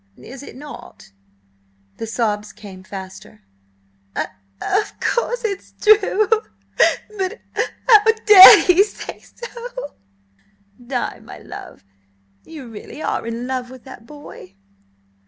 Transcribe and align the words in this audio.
"Is 0.17 0.41
it 0.41 0.55
not?" 0.55 1.11
The 1.97 2.07
sobs 2.07 2.53
came 2.53 2.81
faster. 2.83 3.43
"Of–of 4.15 4.99
course 4.99 5.43
'tis 5.43 5.75
true, 5.79 6.27
but 7.19 7.33
h 7.55 7.69
how 7.87 8.03
dared 8.25 8.65
he 8.65 8.83
say 8.83 9.19
so?" 9.19 9.93
"Di, 10.83 11.19
my 11.19 11.37
love, 11.37 11.83
you 12.43 12.67
really 12.67 13.03
are 13.03 13.27
in 13.27 13.45
love 13.45 13.69
with 13.69 13.83
that 13.83 14.07
boy?" 14.07 14.55